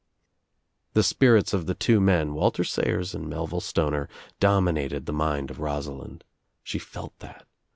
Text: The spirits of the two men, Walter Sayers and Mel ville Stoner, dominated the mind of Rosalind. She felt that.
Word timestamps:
The 0.93 1.03
spirits 1.03 1.53
of 1.53 1.67
the 1.67 1.75
two 1.75 1.99
men, 2.01 2.33
Walter 2.33 2.63
Sayers 2.63 3.13
and 3.13 3.29
Mel 3.29 3.45
ville 3.45 3.61
Stoner, 3.61 4.09
dominated 4.39 5.05
the 5.05 5.13
mind 5.13 5.51
of 5.51 5.59
Rosalind. 5.59 6.23
She 6.63 6.79
felt 6.79 7.15
that. 7.19 7.45